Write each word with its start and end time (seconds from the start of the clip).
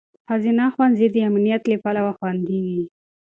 ښځینه 0.27 0.63
ښوونځي 0.73 1.07
د 1.11 1.17
امنیت 1.29 1.61
له 1.67 1.77
پلوه 1.83 2.11
خوندي 2.17 2.59
وي. 2.65 2.83